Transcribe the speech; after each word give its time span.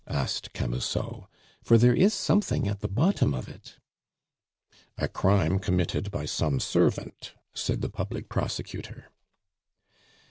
asked 0.09 0.51
Camusot. 0.53 1.27
"For 1.61 1.77
there 1.77 1.93
is 1.93 2.11
something 2.11 2.67
at 2.67 2.79
the 2.79 2.87
bottom 2.87 3.35
of 3.35 3.47
it." 3.47 3.75
"A 4.97 5.07
crime 5.07 5.59
committed 5.59 6.09
by 6.09 6.25
some 6.25 6.59
servant," 6.59 7.33
said 7.53 7.81
the 7.81 7.89
Public 7.91 8.27
Prosecutor. 8.27 9.11